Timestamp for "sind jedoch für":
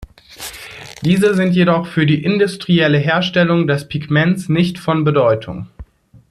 1.35-2.07